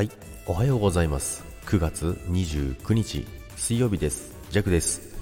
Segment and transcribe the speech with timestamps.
[0.00, 0.10] はい。
[0.46, 1.44] おはようございます。
[1.66, 4.34] 9月29日水曜日です。
[4.50, 5.14] ジャクです。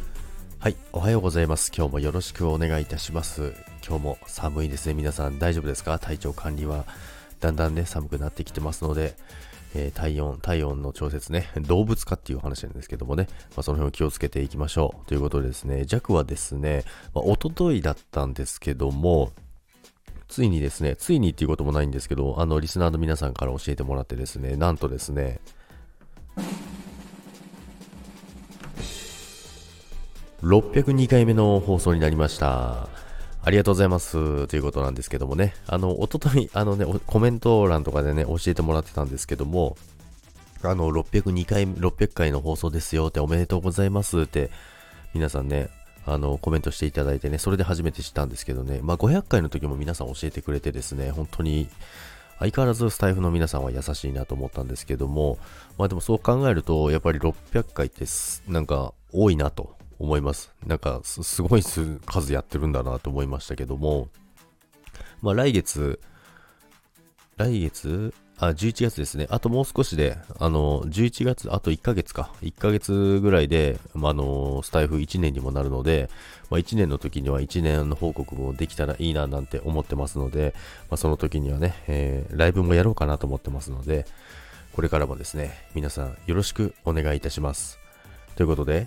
[0.61, 0.77] はい。
[0.93, 1.73] おはようございます。
[1.77, 3.55] 今日もよろしくお願いいたします。
[3.85, 4.95] 今日も寒いですね。
[4.95, 5.99] 皆さん大丈夫ですか？
[5.99, 6.85] 体調管理は
[7.41, 9.17] だんだんね寒くなってきてますので
[9.75, 13.27] えー、体温、体温の調節ね、動物化っていう話なんですけどもね、
[13.57, 15.07] まあ、その辺を気をつけていきましょう。
[15.09, 16.85] ということでですね、弱はですね、
[17.15, 19.33] まあ、おとといだったんですけども、
[20.39, 25.41] ついにですね、ついにっていうこともないんですけど、あの、リスナーの皆さんから教えてもらってですね、なんとですね、
[30.45, 32.89] 602回目の放送になりました。
[33.43, 39.77] ありがとうございますということなんですけどもね、あの、おととい、あのね、コメント欄とかでね、教えてもらってたんですけども、
[40.63, 44.53] あの、602回、600回の放送ですよっておめでとうございますって、
[45.15, 45.69] 皆さんね、
[46.13, 51.69] あの、コメントしていただいてね、それで初めて知ったんですけどね、まあ、500回の時も皆さん教えてくれてですね、本当に、
[52.39, 55.39] 相変わらずスタイフの皆さんは優しいなと思ったんですけども、
[55.77, 58.05] まあでもそう考えると、やっぱり600回って
[58.47, 60.53] なんか多いなと思います。
[60.65, 64.09] なんかすごい数やってるんだなと思いましたけども、
[65.21, 66.01] まあ来月、
[67.37, 69.27] 来月あ、11月ですね。
[69.31, 72.31] あともう少しで、あの、11月、あと1ヶ月か。
[72.43, 76.09] 1ヶ月ぐらいで、まあ、あの、スタイフ1年にもなるので、
[76.49, 80.55] まあ、1年の時には1年の報告もできたらいいななんて思ってますので、
[80.89, 84.07] まあ、その時にはね、えー、ライブもやろうかなと思ってますので、
[84.73, 87.81] これからもですね、皆さんよろしくお願いいたします。
[88.37, 88.87] ということで、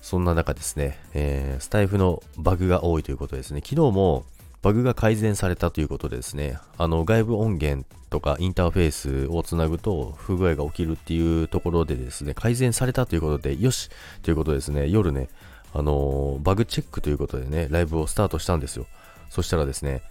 [0.00, 3.60] そんな中ですね、えー、スタイフのバグが多いということですね。
[3.62, 4.24] 昨日も、
[4.62, 13.88] バグが改善されたということでですね、あの外部音源とかインターフェースをつなぐと不具合が起きるっていうところでですね、改善されたということで、よし
[14.22, 15.28] ということですね、夜ね、
[15.72, 18.86] あのー、バグチェックということでね、ライブをスタートしたんですよ。
[19.30, 20.02] そしたらですね、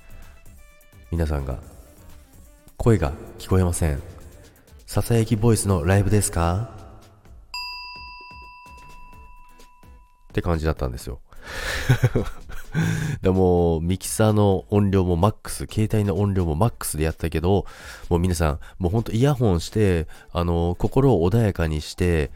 [1.11, 1.59] 皆さんが、
[2.77, 4.01] 声が聞こえません。
[4.87, 6.71] ささやきボイスのライブですか？
[10.29, 11.19] って感じだったんですよ。
[13.21, 17.65] でも、ミキサーの音量もマックス、携帯の音量もマックスでやったけど、
[18.09, 22.31] もう皆さん、もうほんとイヤホンして、あの、心を穏やかにして、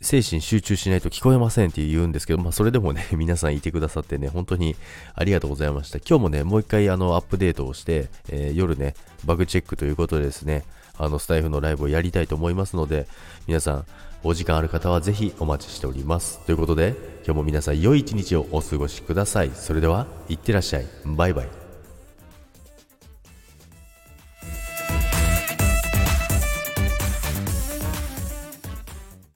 [0.00, 4.76] 精神集中しないと聞こえませんって言うんですけど、まあそれでもね、 皆さんいてくださってね、本当に
[5.14, 5.98] ありがとうございました。
[5.98, 8.94] 今日もね、もう一回あの、アップデートをして、えー、夜ね、
[9.24, 10.64] バグチェックということでですね、
[10.98, 13.06] あの、スタイフのライブをやりたいと思いますので、
[13.46, 13.84] 皆さん、
[14.24, 16.40] お時間ある方はぜひお待ちしております。
[16.44, 16.94] ということで、
[17.24, 19.50] 今日も皆さん良い一日をお過ごしください。
[19.54, 20.86] それでは、いってらっしゃい。
[21.04, 21.67] バイバイ。